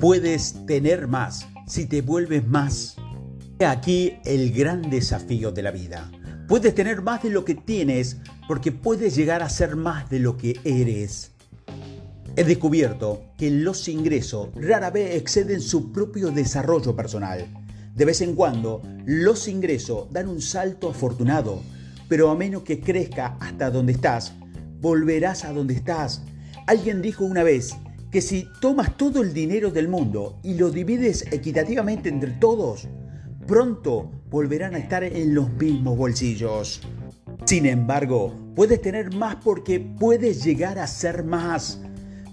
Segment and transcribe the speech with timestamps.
[0.00, 2.94] Puedes tener más si te vuelves más.
[3.58, 6.08] Aquí el gran desafío de la vida.
[6.46, 10.36] Puedes tener más de lo que tienes porque puedes llegar a ser más de lo
[10.36, 11.32] que eres.
[12.36, 17.48] He descubierto que los ingresos rara vez exceden su propio desarrollo personal.
[17.92, 21.60] De vez en cuando, los ingresos dan un salto afortunado,
[22.08, 24.32] pero a menos que crezca hasta donde estás,
[24.80, 26.22] volverás a donde estás.
[26.68, 27.74] Alguien dijo una vez
[28.10, 32.88] que si tomas todo el dinero del mundo y lo divides equitativamente entre todos,
[33.46, 36.80] pronto volverán a estar en los mismos bolsillos.
[37.44, 41.80] Sin embargo, puedes tener más porque puedes llegar a ser más.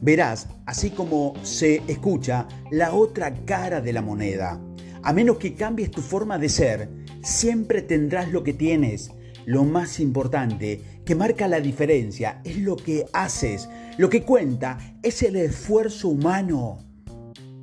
[0.01, 4.59] Verás, así como se escucha, la otra cara de la moneda.
[5.03, 6.89] A menos que cambies tu forma de ser,
[7.23, 9.11] siempre tendrás lo que tienes.
[9.45, 13.69] Lo más importante, que marca la diferencia, es lo que haces.
[13.97, 16.79] Lo que cuenta es el esfuerzo humano.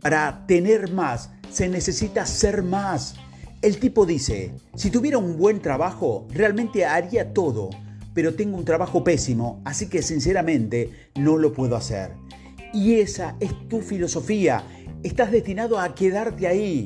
[0.00, 3.16] Para tener más, se necesita ser más.
[3.62, 7.70] El tipo dice, si tuviera un buen trabajo, realmente haría todo,
[8.14, 12.12] pero tengo un trabajo pésimo, así que sinceramente no lo puedo hacer.
[12.72, 14.64] Y esa es tu filosofía.
[15.02, 16.84] Estás destinado a quedarte ahí.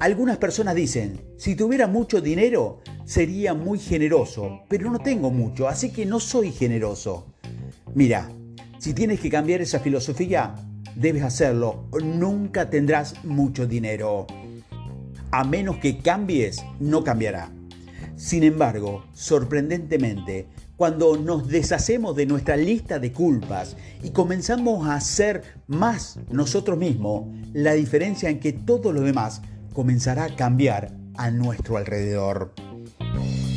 [0.00, 5.90] Algunas personas dicen, si tuviera mucho dinero, sería muy generoso, pero no tengo mucho, así
[5.90, 7.32] que no soy generoso.
[7.94, 8.30] Mira,
[8.78, 10.54] si tienes que cambiar esa filosofía,
[10.94, 11.88] debes hacerlo.
[12.04, 14.26] Nunca tendrás mucho dinero
[15.30, 17.50] a menos que cambies, no cambiará.
[18.16, 25.44] Sin embargo, sorprendentemente, cuando nos deshacemos de nuestra lista de culpas y comenzamos a ser
[25.66, 29.40] más nosotros mismos, la diferencia en que todo lo demás
[29.72, 32.67] comenzará a cambiar a nuestro alrededor.
[33.14, 33.47] Thank you.